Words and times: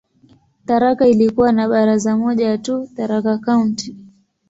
Tharaka 0.65 1.07
ilikuwa 1.07 1.51
na 1.51 1.67
baraza 1.67 2.17
moja 2.17 2.57
tu, 2.57 2.89
"Tharaka 2.95 3.37
County". 3.37 3.95